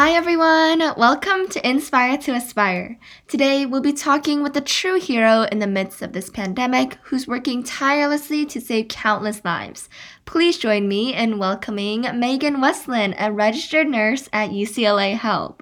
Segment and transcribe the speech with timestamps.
[0.00, 0.78] Hi, everyone.
[0.96, 3.00] Welcome to Inspire to Aspire.
[3.26, 7.26] Today, we'll be talking with a true hero in the midst of this pandemic who's
[7.26, 9.88] working tirelessly to save countless lives.
[10.24, 15.56] Please join me in welcoming Megan Westland, a registered nurse at UCLA Health.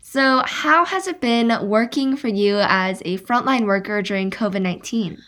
[0.00, 5.18] So, how has it been working for you as a frontline worker during COVID 19?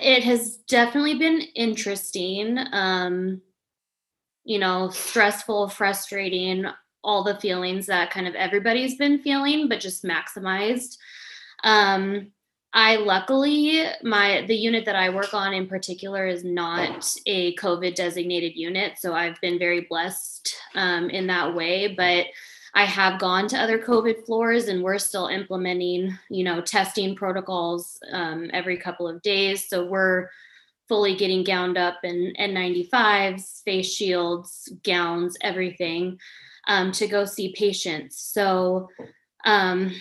[0.00, 2.56] It has definitely been interesting.
[2.70, 3.42] Um,
[4.44, 6.66] you know, stressful, frustrating,
[7.02, 10.98] all the feelings that kind of everybody's been feeling, but just maximized.
[11.64, 12.32] Um,
[12.72, 17.96] I luckily my the unit that I work on in particular is not a COVID
[17.96, 21.94] designated unit, so I've been very blessed um, in that way.
[21.94, 22.26] But
[22.72, 27.98] I have gone to other COVID floors, and we're still implementing, you know, testing protocols
[28.12, 29.68] um, every couple of days.
[29.68, 30.28] So we're
[30.88, 36.18] fully getting gowned up in N95s, face shields, gowns, everything
[36.68, 38.20] um, to go see patients.
[38.20, 38.88] So,
[39.44, 39.92] um,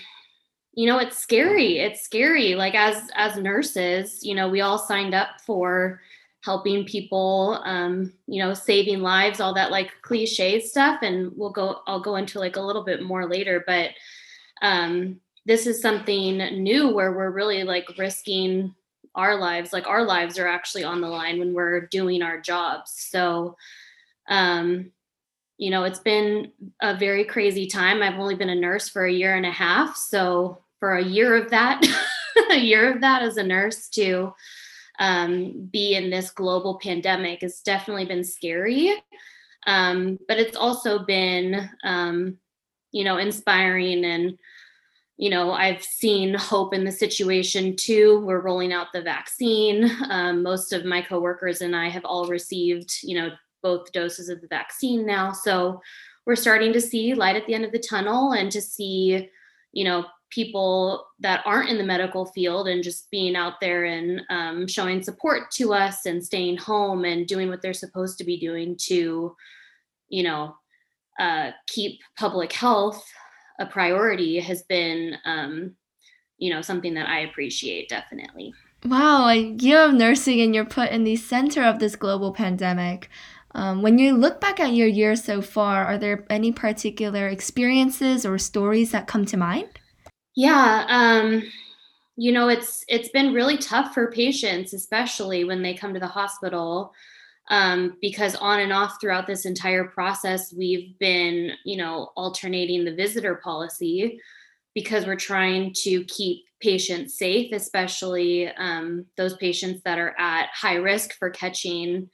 [0.74, 1.80] you know, it's scary.
[1.80, 2.56] It's scary.
[2.56, 6.02] Like as as nurses, you know, we all signed up for
[6.42, 11.00] helping people, um, you know, saving lives, all that like cliche stuff.
[11.02, 11.82] And we'll go.
[11.88, 13.92] I'll go into like a little bit more later, but
[14.62, 18.73] um, this is something new where we're really like risking
[19.16, 23.08] our lives like our lives are actually on the line when we're doing our jobs
[23.10, 23.58] so
[24.28, 24.92] um
[25.60, 28.02] you know, it's been a very crazy time.
[28.02, 29.98] I've only been a nurse for a year and a half.
[29.98, 31.86] So for a year of that,
[32.52, 34.34] a year of that as a nurse to
[35.00, 38.96] um, be in this global pandemic has definitely been scary.
[39.68, 42.38] Um, but it's also been, um,
[42.94, 44.40] you know, inspiring and,
[45.18, 48.23] you know, I've seen hope in the situation too.
[48.26, 49.92] We're rolling out the vaccine.
[50.10, 54.42] Um, most of my coworkers and I have all received, you know, both doses of
[54.42, 55.32] the vaccine now.
[55.32, 55.82] So
[56.26, 59.30] we're starting to see light at the end of the tunnel and to see,
[59.72, 64.22] you know, people that aren't in the medical field and just being out there and
[64.30, 68.39] um, showing support to us and staying home and doing what they're supposed to be
[68.39, 69.36] doing to,
[70.10, 70.56] you know,
[71.20, 73.04] uh, keep public health
[73.60, 75.76] a priority has been, um,
[76.38, 78.54] you know, something that I appreciate definitely.
[78.86, 83.10] Wow, you have nursing and you're put in the center of this global pandemic.
[83.55, 88.26] Um, when you look back at your year so far, are there any particular experiences
[88.26, 89.80] or stories that come to mind?
[90.36, 91.43] Yeah, um,
[92.15, 96.08] you know, it's it's been really tough for patients, especially when they come to the
[96.08, 96.93] hospital,
[97.49, 102.93] um, because on and off throughout this entire process, we've been, you know, alternating the
[102.93, 104.20] visitor policy
[104.76, 110.76] because we're trying to keep patients safe, especially um, those patients that are at high
[110.76, 112.09] risk for catching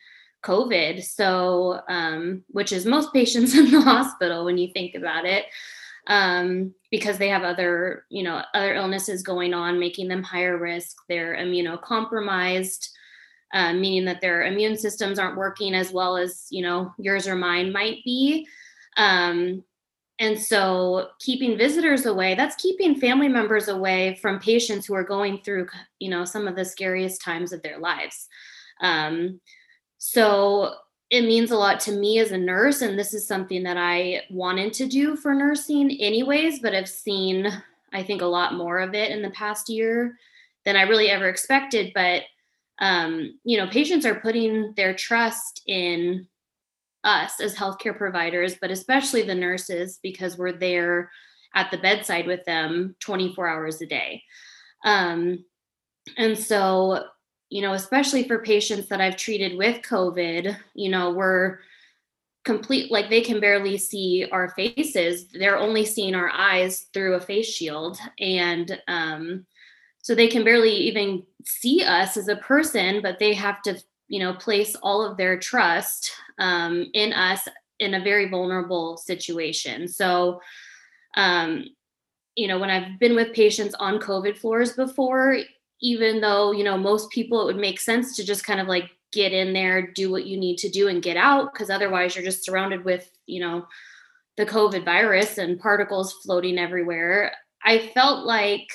[0.45, 1.03] COVID.
[1.03, 5.45] So, um, which is most patients in the hospital when you think about it,
[6.07, 10.97] um, because they have other, you know, other illnesses going on, making them higher risk.
[11.09, 12.89] They're immunocompromised,
[13.53, 17.35] uh, meaning that their immune systems aren't working as well as, you know, yours or
[17.35, 18.47] mine might be.
[18.97, 19.63] Um,
[20.19, 25.39] and so keeping visitors away, that's keeping family members away from patients who are going
[25.39, 25.67] through,
[25.99, 28.27] you know, some of the scariest times of their lives.
[28.81, 29.41] Um,
[29.97, 30.73] so
[31.09, 32.81] it means a lot to me as a nurse.
[32.81, 37.47] And this is something that I wanted to do for nursing, anyways, but I've seen,
[37.93, 40.17] I think, a lot more of it in the past year
[40.65, 41.91] than I really ever expected.
[41.93, 42.23] But,
[42.79, 46.27] um, you know, patients are putting their trust in
[47.03, 51.11] us as healthcare providers, but especially the nurses because we're there
[51.53, 54.23] at the bedside with them 24 hours a day.
[54.83, 55.45] Um,
[56.17, 57.05] and so
[57.49, 61.59] you know, especially for patients that I've treated with COVID, you know, we're
[62.43, 65.27] complete like they can barely see our faces.
[65.27, 67.97] They're only seeing our eyes through a face shield.
[68.19, 69.45] And um,
[70.01, 74.19] so they can barely even see us as a person, but they have to, you
[74.19, 77.47] know, place all of their trust um, in us
[77.79, 79.87] in a very vulnerable situation.
[79.87, 80.39] So,
[81.17, 81.65] um,
[82.35, 85.39] you know, when I've been with patients on COVID floors before,
[85.85, 88.89] even though you know most people it would make sense to just kind of like
[89.13, 92.25] get in there do what you need to do and get out because otherwise you're
[92.25, 93.65] just surrounded with you know
[94.37, 97.31] the covid virus and particles floating everywhere.
[97.63, 98.67] I felt like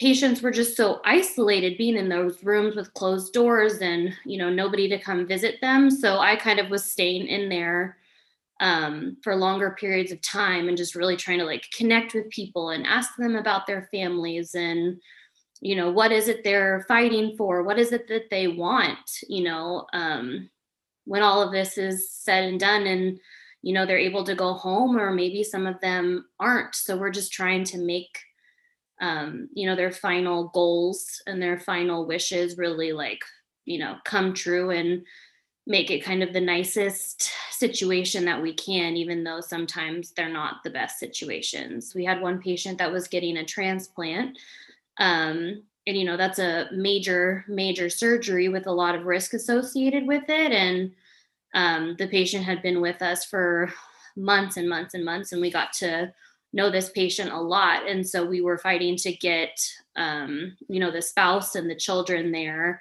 [0.00, 4.50] patients were just so isolated being in those rooms with closed doors and you know
[4.50, 5.90] nobody to come visit them.
[5.90, 7.96] So i kind of was staying in there
[8.60, 12.70] um, for longer periods of time and just really trying to like connect with people
[12.70, 15.00] and ask them about their families and
[15.64, 17.62] you know what is it they're fighting for?
[17.62, 19.10] What is it that they want?
[19.26, 20.50] You know um,
[21.06, 23.18] when all of this is said and done and
[23.62, 26.74] you know they're able to go home or maybe some of them aren't.
[26.74, 28.18] So we're just trying to make
[29.00, 33.20] um, you know their final goals and their final wishes really like
[33.64, 35.02] you know come true and
[35.66, 40.62] make it kind of the nicest situation that we can even though sometimes they're not
[40.62, 41.94] the best situations.
[41.94, 44.36] We had one patient that was getting a transplant
[44.98, 50.06] um, and you know that's a major major surgery with a lot of risk associated
[50.06, 50.52] with it.
[50.52, 50.92] And
[51.54, 53.72] um, the patient had been with us for
[54.16, 56.12] months and months and months and we got to
[56.52, 57.88] know this patient a lot.
[57.88, 59.60] And so we were fighting to get
[59.96, 62.80] um, you know the spouse and the children there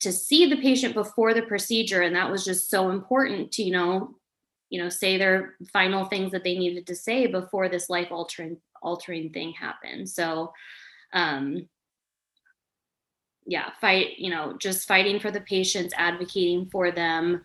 [0.00, 2.02] to see the patient before the procedure.
[2.02, 4.16] And that was just so important to you know
[4.68, 8.58] you know say their final things that they needed to say before this life altering
[8.82, 10.08] altering thing happened.
[10.10, 10.52] So
[11.12, 11.66] um
[13.46, 17.44] yeah fight you know just fighting for the patients advocating for them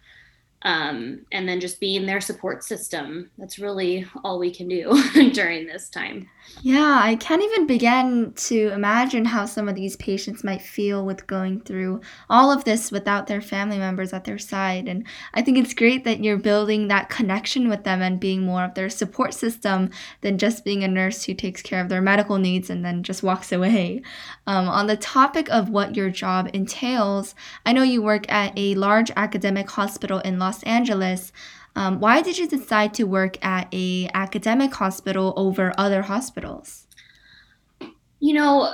[0.63, 3.29] um, and then just being their support system.
[3.37, 5.01] That's really all we can do
[5.33, 6.29] during this time.
[6.61, 11.27] Yeah, I can't even begin to imagine how some of these patients might feel with
[11.27, 14.87] going through all of this without their family members at their side.
[14.87, 18.63] And I think it's great that you're building that connection with them and being more
[18.63, 22.37] of their support system than just being a nurse who takes care of their medical
[22.37, 24.01] needs and then just walks away.
[24.47, 28.73] Um, on the topic of what your job entails, I know you work at a
[28.75, 31.31] large academic hospital in Los Angeles.
[31.75, 36.87] Um, why did you decide to work at a academic hospital over other hospitals?
[38.19, 38.73] You know,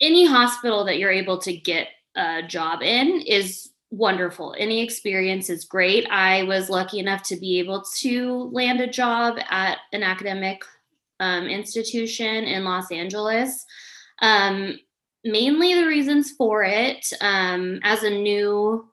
[0.00, 4.54] any hospital that you're able to get a job in is wonderful.
[4.58, 6.06] Any experience is great.
[6.10, 10.62] I was lucky enough to be able to land a job at an academic
[11.20, 13.64] um, institution in Los Angeles.
[14.20, 14.78] Um,
[15.24, 18.88] mainly the reasons for it um, as a new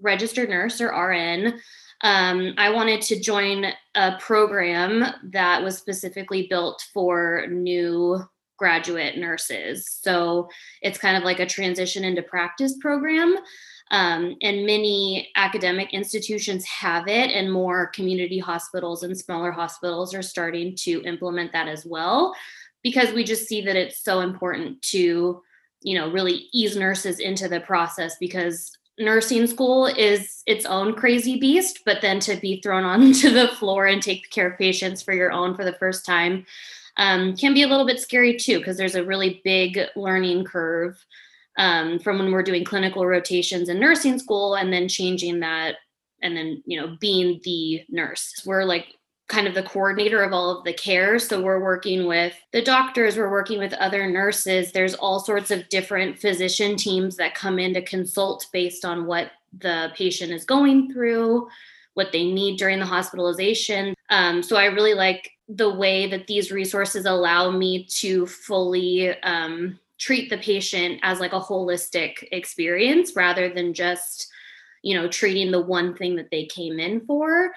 [0.00, 1.60] registered nurse or RN,
[2.02, 8.20] um, I wanted to join a program that was specifically built for new
[8.56, 9.88] graduate nurses.
[10.02, 10.48] So
[10.82, 13.36] it's kind of like a transition into practice program.
[13.90, 20.22] Um, and many academic institutions have it, and more community hospitals and smaller hospitals are
[20.22, 22.34] starting to implement that as well
[22.82, 25.42] because we just see that it's so important to
[25.80, 31.38] you know really ease nurses into the process because nursing school is its own crazy
[31.38, 35.14] beast, but then to be thrown onto the floor and take care of patients for
[35.14, 36.44] your own for the first time
[36.98, 40.98] um, can be a little bit scary too, because there's a really big learning curve
[41.56, 45.76] um, from when we're doing clinical rotations in nursing school and then changing that
[46.22, 48.42] and then, you know, being the nurse.
[48.44, 48.86] We're like
[49.28, 51.18] kind of the coordinator of all of the care.
[51.18, 54.72] So we're working with the doctors, we're working with other nurses.
[54.72, 59.32] There's all sorts of different physician teams that come in to consult based on what
[59.58, 61.48] the patient is going through,
[61.94, 63.94] what they need during the hospitalization.
[64.08, 69.78] Um, so I really like the way that these resources allow me to fully um,
[69.98, 74.30] treat the patient as like a holistic experience rather than just
[74.82, 77.50] you know treating the one thing that they came in for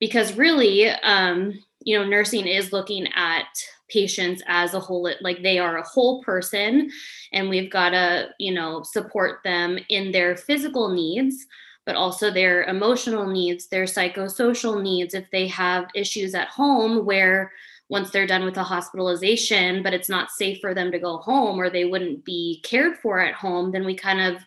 [0.00, 1.52] because really um,
[1.82, 3.46] you know nursing is looking at
[3.88, 6.90] patients as a whole like they are a whole person
[7.32, 11.46] and we've got to you know support them in their physical needs
[11.86, 17.50] but also their emotional needs their psychosocial needs if they have issues at home where
[17.88, 21.58] once they're done with a hospitalization but it's not safe for them to go home
[21.58, 24.40] or they wouldn't be cared for at home then we kind of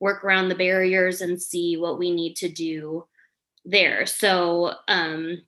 [0.00, 3.04] work around the barriers and see what we need to do
[3.68, 4.06] there.
[4.06, 5.42] So um,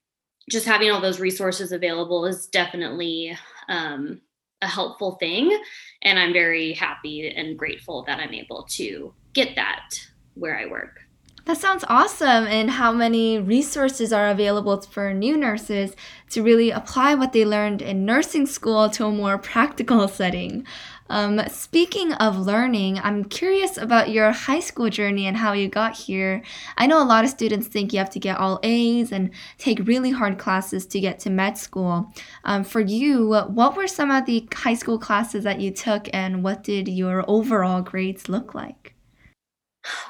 [0.49, 3.37] just having all those resources available is definitely
[3.69, 4.21] um,
[4.63, 5.59] a helpful thing.
[6.03, 9.95] And I'm very happy and grateful that I'm able to get that
[10.35, 11.01] where I work.
[11.47, 12.47] That sounds awesome.
[12.47, 15.97] And how many resources are available for new nurses
[16.31, 20.67] to really apply what they learned in nursing school to a more practical setting.
[21.11, 25.97] Um, speaking of learning, I'm curious about your high school journey and how you got
[25.97, 26.41] here.
[26.79, 29.87] I know a lot of students think you have to get all A's and take
[29.87, 32.13] really hard classes to get to med school.
[32.45, 36.45] Um, for you, what were some of the high school classes that you took, and
[36.45, 38.95] what did your overall grades look like?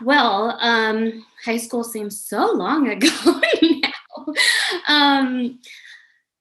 [0.02, 3.09] Well, um, high school seems so long ago
[3.62, 4.35] now.
[4.87, 5.61] Um,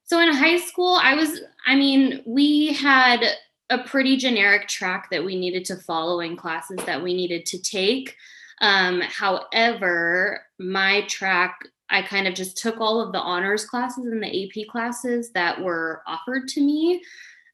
[0.04, 3.24] so in high school, I was, I mean, we had
[3.70, 7.62] a pretty generic track that we needed to follow in classes that we needed to
[7.62, 8.16] take.
[8.62, 11.60] Um, however, my track,
[11.90, 15.62] I kind of just took all of the honors classes and the AP classes that
[15.62, 17.02] were offered to me.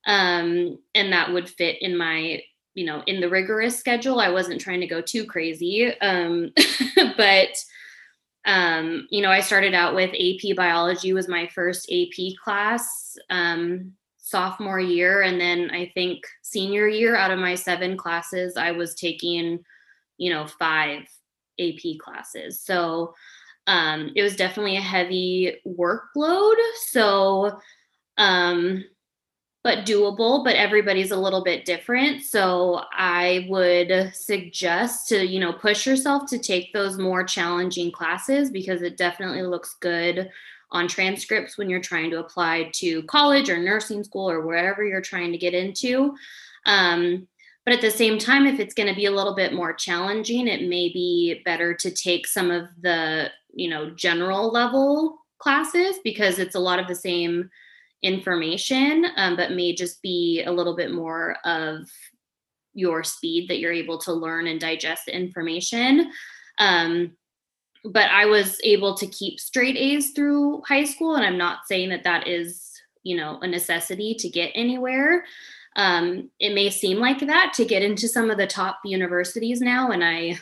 [0.07, 2.41] Um, and that would fit in my,
[2.74, 4.19] you know, in the rigorous schedule.
[4.19, 6.00] I wasn't trying to go too crazy.
[6.00, 6.51] Um,
[7.17, 7.63] but
[8.45, 13.93] um, you know, I started out with AP biology was my first AP class um,
[14.25, 18.96] sophomore year, and then I think senior year out of my seven classes, I was
[18.96, 19.63] taking,
[20.17, 21.03] you know, five
[21.60, 22.60] AP classes.
[22.60, 23.13] So
[23.67, 26.55] um, it was definitely a heavy workload.
[26.88, 27.60] So
[28.17, 28.84] um,
[29.65, 35.51] but doable but everybody's a little bit different so i would suggest to you know
[35.51, 40.29] push yourself to take those more challenging classes because it definitely looks good
[40.72, 45.01] on transcripts when you're trying to apply to college or nursing school or wherever you're
[45.01, 46.15] trying to get into
[46.65, 47.27] um,
[47.65, 50.48] but at the same time if it's going to be a little bit more challenging
[50.48, 56.39] it may be better to take some of the you know general level classes because
[56.39, 57.50] it's a lot of the same
[58.05, 61.88] information, um, but may just be a little bit more of
[62.74, 66.12] your speed that you're able to learn and digest the information.
[66.60, 67.12] Um,
[67.86, 71.89] but I was able to keep straight A's through high school, and I'm not saying
[71.89, 72.72] that that is,
[73.04, 75.25] you know, a necessity to get anywhere.
[75.75, 79.92] Um, it may seem like that to get into some of the top universities now,
[79.92, 80.39] and I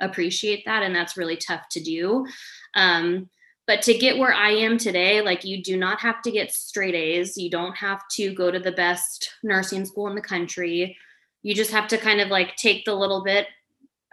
[0.00, 2.26] appreciate that, and that's really tough to do.
[2.74, 3.28] Um,
[3.66, 6.94] but to get where I am today, like you do not have to get straight
[6.94, 7.36] A's.
[7.36, 10.96] You don't have to go to the best nursing school in the country.
[11.42, 13.48] You just have to kind of like take the little bit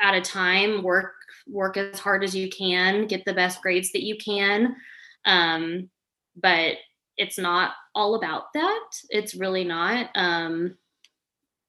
[0.02, 1.14] at a time, work
[1.48, 4.76] work as hard as you can, get the best grades that you can.
[5.26, 5.90] Um,
[6.36, 6.76] but
[7.18, 8.86] it's not all about that.
[9.10, 10.10] It's really not.
[10.16, 10.78] Um,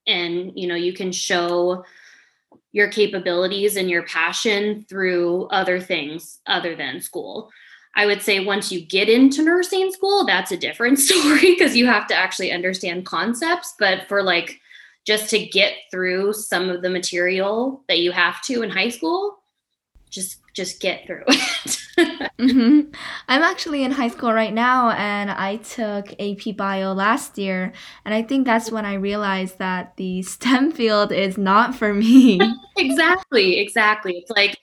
[0.06, 1.84] and you know, you can show
[2.72, 7.50] your capabilities and your passion through other things other than school.
[7.96, 11.86] I would say once you get into nursing school, that's a different story because you
[11.86, 13.74] have to actually understand concepts.
[13.78, 14.60] But for like
[15.06, 19.38] just to get through some of the material that you have to in high school,
[20.14, 21.78] just just get through it.
[22.38, 22.92] mm-hmm.
[23.28, 27.72] I'm actually in high school right now, and I took AP Bio last year,
[28.04, 32.40] and I think that's when I realized that the STEM field is not for me.
[32.78, 34.18] exactly, exactly.
[34.18, 34.56] It's like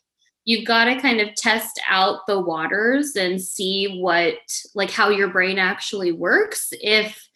[0.45, 4.35] you've got to kind of test out the waters and see what
[4.73, 7.27] like how your brain actually works if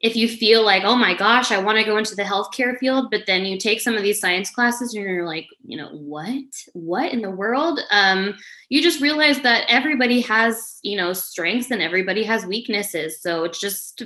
[0.00, 3.10] if you feel like oh my gosh i want to go into the healthcare field
[3.10, 6.44] but then you take some of these science classes and you're like you know what?
[6.72, 7.78] What in the world?
[7.90, 8.34] Um
[8.70, 13.20] you just realize that everybody has you know strengths and everybody has weaknesses.
[13.20, 14.02] So it's just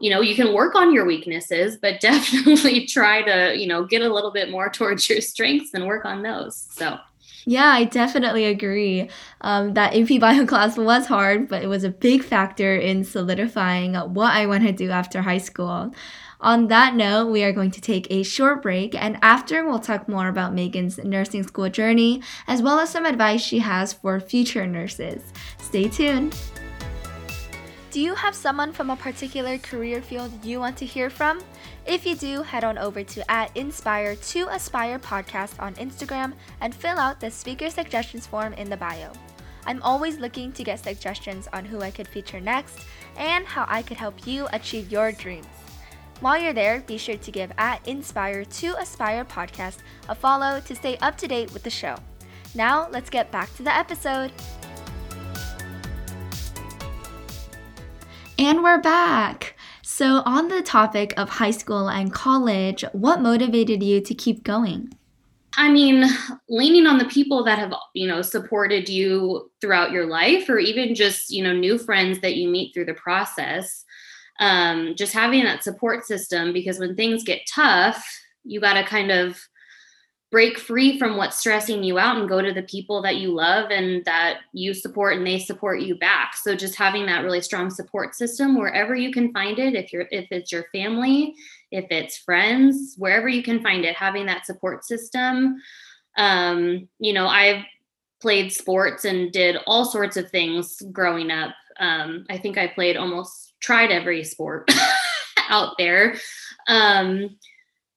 [0.00, 4.02] you know you can work on your weaknesses but definitely try to you know get
[4.02, 6.68] a little bit more towards your strengths and work on those.
[6.72, 6.98] So
[7.44, 9.08] yeah, I definitely agree.
[9.40, 13.94] Um, that AP Bio class was hard, but it was a big factor in solidifying
[13.94, 15.92] what I want to do after high school.
[16.40, 20.08] On that note, we are going to take a short break, and after, we'll talk
[20.08, 24.66] more about Megan's nursing school journey, as well as some advice she has for future
[24.66, 25.22] nurses.
[25.58, 26.36] Stay tuned.
[27.92, 31.42] Do you have someone from a particular career field you want to hear from?
[31.84, 36.32] If you do, head on over to at Inspire to Aspire podcast on Instagram
[36.62, 39.12] and fill out the speaker suggestions form in the bio.
[39.66, 42.78] I'm always looking to get suggestions on who I could feature next
[43.18, 45.46] and how I could help you achieve your dreams.
[46.20, 50.74] While you're there, be sure to give at Inspire to Aspire podcast a follow to
[50.74, 51.96] stay up to date with the show.
[52.54, 54.32] Now, let's get back to the episode.
[58.42, 59.54] And we're back.
[59.82, 64.92] So, on the topic of high school and college, what motivated you to keep going?
[65.56, 66.06] I mean,
[66.48, 70.96] leaning on the people that have, you know, supported you throughout your life, or even
[70.96, 73.84] just, you know, new friends that you meet through the process.
[74.40, 78.04] Um, just having that support system because when things get tough,
[78.42, 79.38] you got to kind of
[80.32, 83.70] break free from what's stressing you out and go to the people that you love
[83.70, 86.34] and that you support and they support you back.
[86.34, 90.08] So just having that really strong support system wherever you can find it if you're
[90.10, 91.34] if it's your family
[91.70, 95.60] if it's friends wherever you can find it having that support system.
[96.16, 97.64] Um you know i've
[98.22, 101.54] played sports and did all sorts of things growing up.
[101.78, 104.70] Um i think i played almost tried every sport
[105.50, 106.16] out there.
[106.68, 107.36] Um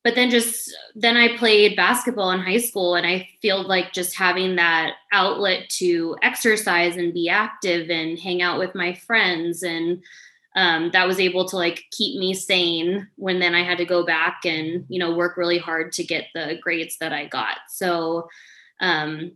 [0.05, 4.15] but then just then I played basketball in high school and I feel like just
[4.15, 10.03] having that outlet to exercise and be active and hang out with my friends and
[10.55, 14.05] um, that was able to like keep me sane when then I had to go
[14.05, 17.57] back and you know work really hard to get the grades that I got.
[17.67, 18.29] So
[18.81, 19.31] um,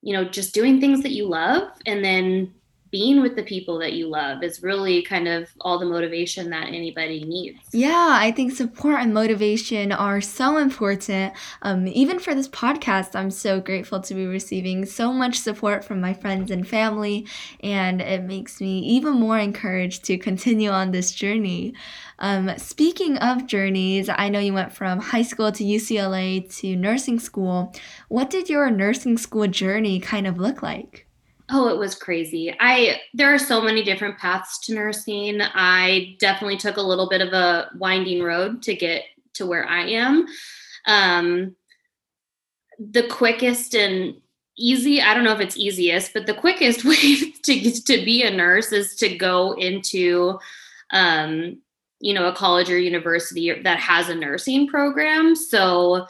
[0.00, 2.54] you know just doing things that you love and then
[2.94, 6.68] being with the people that you love is really kind of all the motivation that
[6.68, 7.58] anybody needs.
[7.72, 11.34] Yeah, I think support and motivation are so important.
[11.62, 16.00] Um, even for this podcast, I'm so grateful to be receiving so much support from
[16.00, 17.26] my friends and family,
[17.64, 21.74] and it makes me even more encouraged to continue on this journey.
[22.20, 27.18] Um, speaking of journeys, I know you went from high school to UCLA to nursing
[27.18, 27.74] school.
[28.06, 31.03] What did your nursing school journey kind of look like?
[31.50, 32.54] Oh, it was crazy.
[32.58, 35.40] I there are so many different paths to nursing.
[35.42, 39.86] I definitely took a little bit of a winding road to get to where I
[39.88, 40.26] am.
[40.86, 41.54] Um,
[42.78, 44.16] the quickest and
[44.56, 48.30] easy, I don't know if it's easiest, but the quickest way to to be a
[48.30, 50.38] nurse is to go into
[50.92, 51.58] um,
[52.00, 55.34] you know, a college or university that has a nursing program.
[55.34, 56.06] So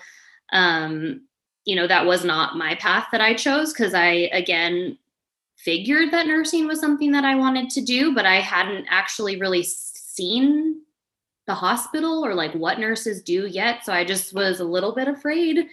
[0.52, 1.22] um,
[1.64, 4.98] you know, that was not my path that I chose because I again
[5.64, 9.62] figured that nursing was something that I wanted to do, but I hadn't actually really
[9.62, 10.82] seen
[11.46, 13.84] the hospital or like what nurses do yet.
[13.84, 15.66] So I just was a little bit afraid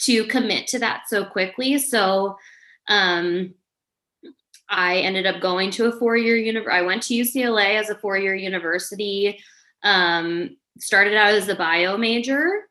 [0.00, 1.78] to commit to that so quickly.
[1.78, 2.36] So
[2.88, 3.54] um,
[4.68, 6.78] I ended up going to a four year university.
[6.78, 9.40] I went to UCLA as a four year university.
[9.82, 12.68] Um, started out as a bio major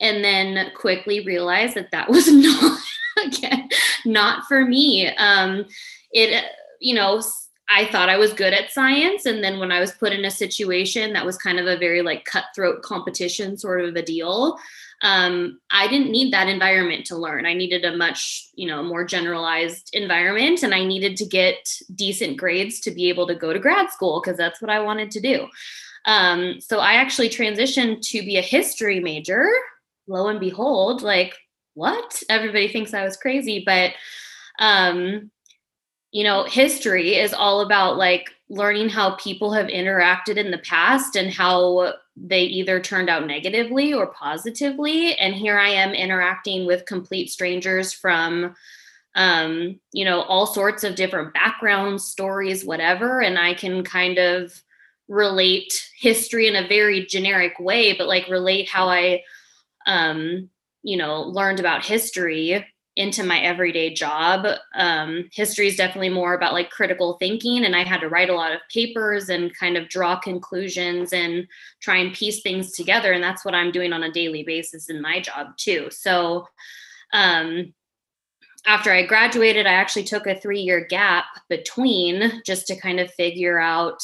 [0.00, 2.80] and then quickly realized that that was not
[3.24, 3.53] again
[4.04, 5.08] not for me.
[5.16, 5.66] Um,
[6.12, 6.44] it,
[6.80, 7.22] you know,
[7.68, 9.26] I thought I was good at science.
[9.26, 12.02] And then when I was put in a situation that was kind of a very
[12.02, 14.58] like cutthroat competition sort of a deal,
[15.02, 17.46] um, I didn't need that environment to learn.
[17.46, 21.56] I needed a much, you know, more generalized environment and I needed to get
[21.94, 25.10] decent grades to be able to go to grad school because that's what I wanted
[25.12, 25.48] to do.
[26.06, 29.48] Um, so I actually transitioned to be a history major.
[30.06, 31.34] Lo and behold, like
[31.74, 32.22] what?
[32.28, 33.92] Everybody thinks I was crazy, but
[34.58, 35.30] um,
[36.10, 41.16] you know, history is all about like learning how people have interacted in the past
[41.16, 45.16] and how they either turned out negatively or positively.
[45.16, 48.54] And here I am interacting with complete strangers from
[49.16, 53.20] um, you know, all sorts of different backgrounds, stories, whatever.
[53.20, 54.60] And I can kind of
[55.08, 59.22] relate history in a very generic way, but like relate how I
[59.86, 60.48] um
[60.84, 62.64] you know learned about history
[62.96, 64.46] into my everyday job.
[64.74, 68.34] Um, history is definitely more about like critical thinking and i had to write a
[68.34, 71.46] lot of papers and kind of draw conclusions and
[71.80, 75.02] try and piece things together and that's what i'm doing on a daily basis in
[75.02, 75.88] my job too.
[75.90, 76.46] So
[77.12, 77.74] um,
[78.66, 83.12] after i graduated i actually took a three year gap between just to kind of
[83.12, 84.00] figure out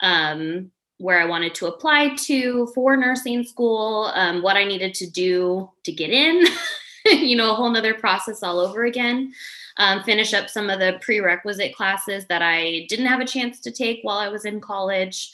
[0.00, 5.10] um, where I wanted to apply to for nursing school, um, what I needed to
[5.10, 6.44] do to get in,
[7.06, 9.32] you know, a whole nother process all over again.
[9.78, 13.70] Um, finish up some of the prerequisite classes that I didn't have a chance to
[13.70, 15.30] take while I was in college.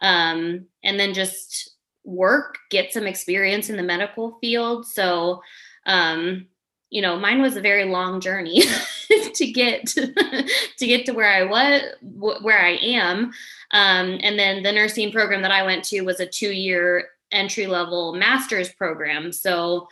[0.00, 1.70] Um, and then just
[2.02, 4.86] work, get some experience in the medical field.
[4.86, 5.42] So,
[5.86, 6.46] um,
[6.90, 8.62] you know, mine was a very long journey
[9.34, 13.32] to get to get to where I was, where I am.
[13.72, 17.66] Um, and then the nursing program that I went to was a two year entry
[17.66, 19.32] level master's program.
[19.32, 19.88] So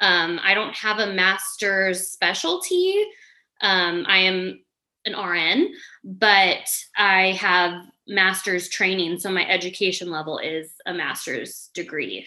[0.00, 3.04] um, I don't have a master's specialty.
[3.60, 4.60] Um, I am
[5.06, 5.72] an RN,
[6.04, 9.18] but I have master's training.
[9.18, 12.26] So my education level is a master's degree.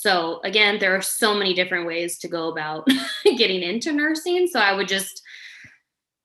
[0.00, 2.88] So again, there are so many different ways to go about
[3.36, 4.46] getting into nursing.
[4.46, 5.20] So I would just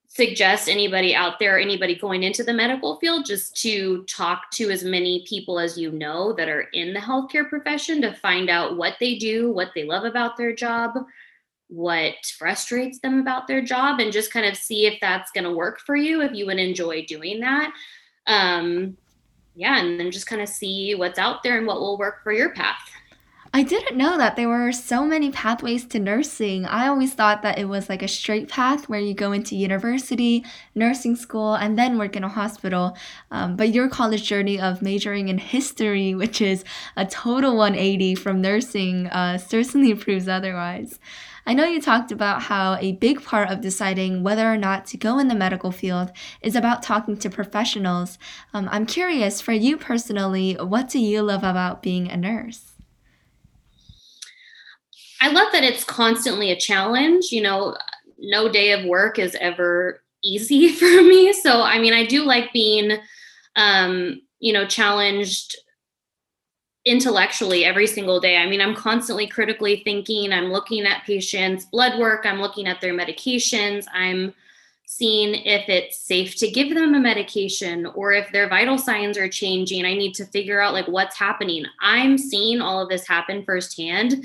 [0.08, 4.86] suggest anybody out there, anybody going into the medical field, just to talk to as
[4.86, 8.96] many people as you know that are in the healthcare profession to find out what
[9.02, 10.94] they do, what they love about their job,
[11.68, 15.52] what frustrates them about their job, and just kind of see if that's going to
[15.52, 17.74] work for you, if you would enjoy doing that.
[18.26, 18.96] Um,
[19.54, 22.32] yeah, and then just kind of see what's out there and what will work for
[22.32, 22.80] your path.
[23.56, 26.66] I didn't know that there were so many pathways to nursing.
[26.66, 30.44] I always thought that it was like a straight path where you go into university,
[30.76, 32.98] nursing school, and then work in a hospital.
[33.32, 36.66] Um, but your college journey of majoring in history, which is
[36.98, 41.00] a total 180 from nursing, uh, certainly proves otherwise.
[41.46, 44.98] I know you talked about how a big part of deciding whether or not to
[44.98, 48.20] go in the medical field is about talking to professionals.
[48.54, 52.75] Um, I'm curious, for you personally, what do you love about being a nurse?
[55.26, 57.32] I love that it's constantly a challenge.
[57.32, 57.76] You know,
[58.20, 61.34] no day of work is ever easy for me.
[61.34, 63.00] So, I mean, I do like being,
[63.56, 65.56] um, you know, challenged
[66.86, 68.38] intellectually every single day.
[68.38, 72.80] I mean, I'm constantly critically thinking, I'm looking at patients' blood work, I'm looking at
[72.80, 74.32] their medications, I'm
[74.86, 79.28] seeing if it's safe to give them a medication or if their vital signs are
[79.28, 79.84] changing.
[79.84, 81.66] I need to figure out like what's happening.
[81.82, 84.24] I'm seeing all of this happen firsthand.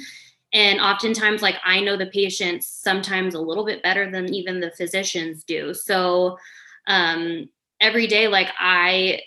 [0.52, 4.72] And oftentimes, like I know the patients sometimes a little bit better than even the
[4.72, 5.74] physicians do.
[5.74, 6.38] So
[6.86, 7.48] um,
[7.80, 9.20] every day, like I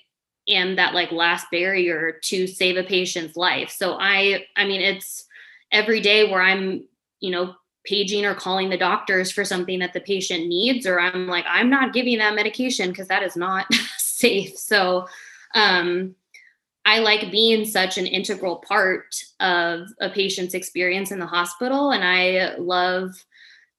[0.49, 3.69] am that like last barrier to save a patient's life.
[3.69, 5.25] So I, I mean, it's
[5.71, 6.83] every day where I'm,
[7.21, 7.55] you know,
[7.85, 11.69] paging or calling the doctors for something that the patient needs or i'm like i'm
[11.69, 13.65] not giving that medication because that is not
[13.97, 15.05] safe so
[15.55, 16.15] um,
[16.85, 22.03] i like being such an integral part of a patient's experience in the hospital and
[22.03, 23.11] i love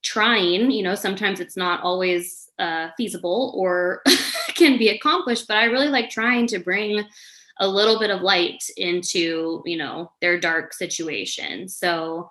[0.03, 4.01] trying you know sometimes it's not always uh, feasible or
[4.55, 7.03] can be accomplished but i really like trying to bring
[7.61, 12.31] a little bit of light into you know their dark situation so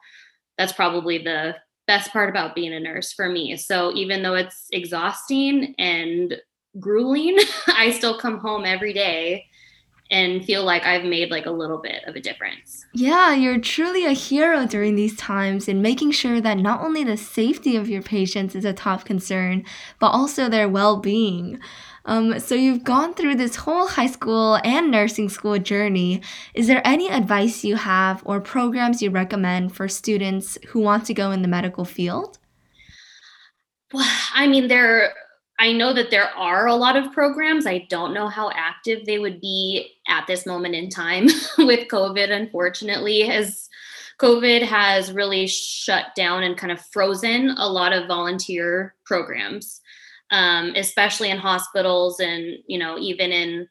[0.58, 1.56] that's probably the
[1.88, 3.58] best part about being a nurse for me.
[3.58, 6.36] So even though it's exhausting and
[6.80, 9.46] grueling, I still come home every day
[10.13, 12.86] and feel like I've made like a little bit of a difference.
[12.93, 17.17] Yeah, you're truly a hero during these times in making sure that not only the
[17.17, 19.65] safety of your patients is a top concern,
[19.97, 21.60] but also their well being.
[22.06, 26.21] Um, so you've gone through this whole high school and nursing school journey.
[26.54, 31.13] Is there any advice you have or programs you recommend for students who want to
[31.13, 32.38] go in the medical field?
[33.91, 35.13] Well, I mean, there.
[35.63, 37.65] I know that there are a lot of programs.
[37.65, 42.30] I don't know how active they would be at this moment in time with COVID.
[42.30, 43.69] Unfortunately, as
[44.19, 49.82] COVID has really shut down and kind of frozen a lot of volunteer programs
[50.34, 53.69] um, especially in hospitals and you know even in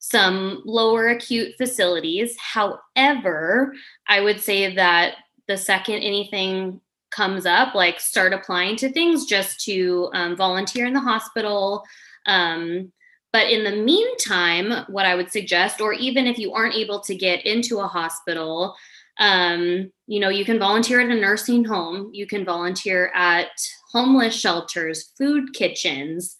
[0.00, 2.36] some lower acute facilities.
[2.38, 3.74] However,
[4.06, 5.16] I would say that
[5.48, 10.92] the second anything comes up, like start applying to things just to um, volunteer in
[10.92, 11.84] the hospital.
[12.26, 12.92] Um,
[13.32, 17.14] but in the meantime, what I would suggest, or even if you aren't able to
[17.14, 18.74] get into a hospital,
[19.18, 23.48] um, you know, you can volunteer at a nursing home, you can volunteer at
[23.92, 26.36] homeless shelters, food kitchens.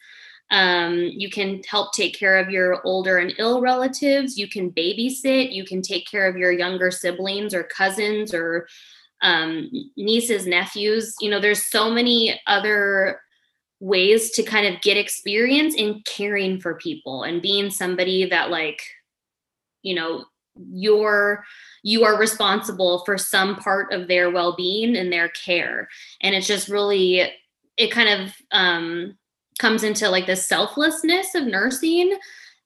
[0.51, 4.39] Um, you can help take care of your older and ill relatives.
[4.39, 5.53] You can babysit.
[5.53, 8.67] You can take care of your younger siblings or cousins or
[9.23, 11.15] um, nieces, nephews.
[11.21, 13.21] You know, there's so many other
[13.81, 18.83] ways to kind of get experience in caring for people and being somebody that, like,
[19.83, 20.25] you know,
[20.71, 21.45] you're
[21.83, 25.89] you are responsible for some part of their well-being and their care
[26.21, 27.31] and it's just really
[27.77, 29.17] it kind of um,
[29.61, 32.13] comes into like the selflessness of nursing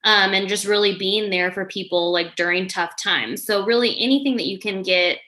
[0.05, 4.37] um, and just really being there for people like during tough times so really anything
[4.37, 5.19] that you can get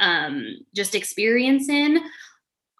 [0.00, 2.00] um, just experience in.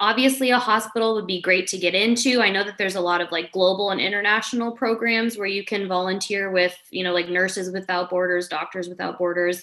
[0.01, 2.41] Obviously a hospital would be great to get into.
[2.41, 5.87] I know that there's a lot of like global and international programs where you can
[5.87, 9.63] volunteer with you know like nurses without borders doctors without borders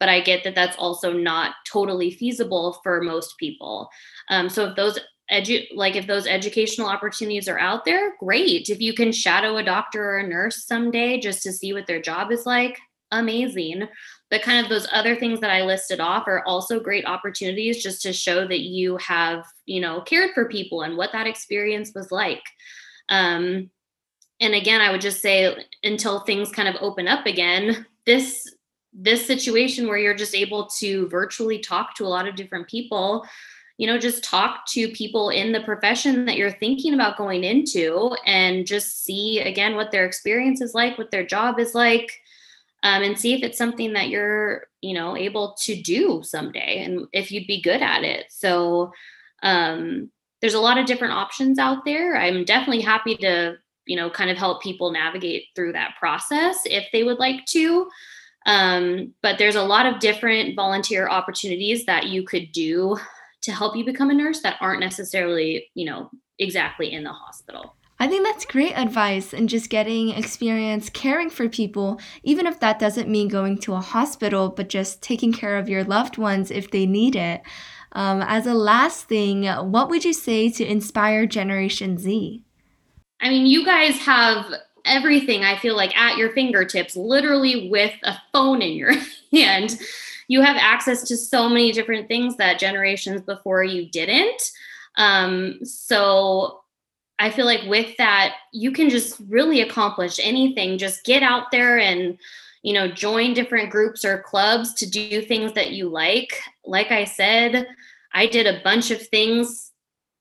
[0.00, 3.90] but i get that that's also not totally feasible for most people.
[4.30, 4.98] Um, so if those
[5.30, 8.68] edu like if those educational opportunities are out there great.
[8.68, 12.00] If you can shadow a doctor or a nurse someday just to see what their
[12.00, 12.78] job is like
[13.10, 13.88] amazing
[14.30, 18.02] but kind of those other things that I listed off are also great opportunities just
[18.02, 22.10] to show that you have, you know, cared for people and what that experience was
[22.10, 22.42] like.
[23.08, 23.70] Um,
[24.40, 28.50] and again, I would just say until things kind of open up again, this
[28.92, 33.26] this situation where you're just able to virtually talk to a lot of different people
[33.76, 38.14] you know just talk to people in the profession that you're thinking about going into
[38.24, 42.20] and just see again what their experience is like what their job is like
[42.84, 47.06] um, and see if it's something that you're you know able to do someday and
[47.12, 48.26] if you'd be good at it.
[48.28, 48.92] So
[49.42, 52.16] um, there's a lot of different options out there.
[52.16, 56.86] I'm definitely happy to you know kind of help people navigate through that process if
[56.92, 57.88] they would like to.
[58.46, 62.98] Um, but there's a lot of different volunteer opportunities that you could do
[63.40, 67.76] to help you become a nurse that aren't necessarily you know exactly in the hospital
[68.00, 72.78] I think that's great advice and just getting experience caring for people, even if that
[72.78, 76.70] doesn't mean going to a hospital, but just taking care of your loved ones if
[76.70, 77.42] they need it.
[77.92, 82.42] Um, as a last thing, what would you say to inspire Generation Z?
[83.20, 84.52] I mean, you guys have
[84.84, 88.92] everything I feel like at your fingertips, literally with a phone in your
[89.32, 89.78] hand.
[90.26, 94.50] You have access to so many different things that generations before you didn't.
[94.96, 96.63] Um, so
[97.18, 100.78] I feel like with that, you can just really accomplish anything.
[100.78, 102.18] Just get out there and,
[102.62, 106.40] you know, join different groups or clubs to do things that you like.
[106.64, 107.66] Like I said,
[108.12, 109.70] I did a bunch of things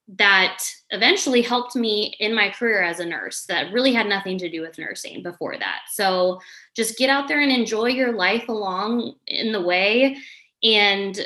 [0.07, 4.49] that eventually helped me in my career as a nurse that really had nothing to
[4.49, 5.79] do with nursing before that.
[5.91, 6.41] So
[6.75, 10.17] just get out there and enjoy your life along in the way.
[10.61, 11.19] And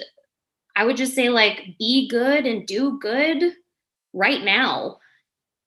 [0.75, 3.53] I would just say, like, be good and do good
[4.13, 4.99] right now.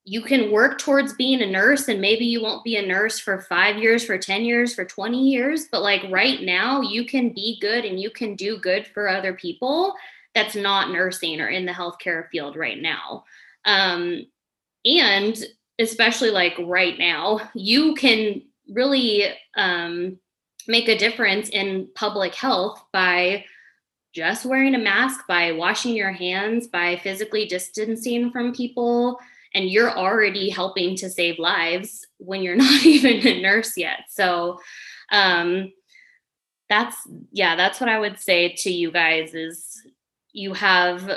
[0.05, 3.43] You can work towards being a nurse, and maybe you won't be a nurse for
[3.43, 5.67] five years, for 10 years, for 20 years.
[5.71, 9.35] But like right now, you can be good and you can do good for other
[9.35, 9.95] people
[10.35, 13.25] that's not nursing or in the healthcare field right now.
[13.65, 14.27] Um,
[14.85, 15.37] and
[15.79, 20.19] especially like right now, you can really um,
[20.69, 23.45] make a difference in public health by
[24.13, 29.19] just wearing a mask, by washing your hands, by physically distancing from people.
[29.55, 34.01] And you're already helping to save lives when you're not even a nurse yet.
[34.09, 34.61] So,
[35.11, 35.73] um,
[36.71, 36.97] that's
[37.33, 39.83] yeah that's what i would say to you guys is
[40.33, 41.11] you have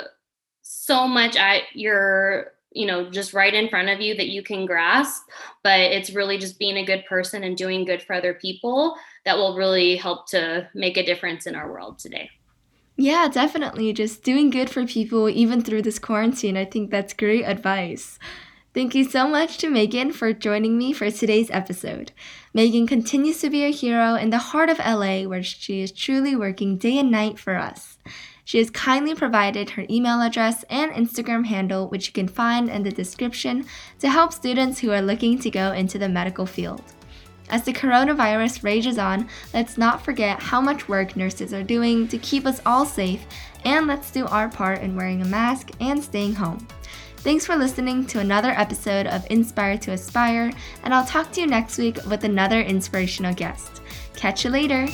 [0.60, 4.66] so much at your you know just right in front of you that you can
[4.66, 5.22] grasp
[5.62, 9.36] but it's really just being a good person and doing good for other people that
[9.36, 12.28] will really help to make a difference in our world today
[12.96, 17.44] yeah definitely just doing good for people even through this quarantine i think that's great
[17.44, 18.18] advice
[18.74, 22.10] Thank you so much to Megan for joining me for today's episode.
[22.52, 26.34] Megan continues to be a hero in the heart of LA where she is truly
[26.34, 27.98] working day and night for us.
[28.44, 32.82] She has kindly provided her email address and Instagram handle, which you can find in
[32.82, 33.64] the description,
[34.00, 36.82] to help students who are looking to go into the medical field.
[37.50, 42.18] As the coronavirus rages on, let's not forget how much work nurses are doing to
[42.18, 43.24] keep us all safe,
[43.64, 46.66] and let's do our part in wearing a mask and staying home.
[47.18, 50.52] Thanks for listening to another episode of Inspire to Aspire,
[50.82, 53.80] and I'll talk to you next week with another inspirational guest.
[54.14, 54.88] Catch you later!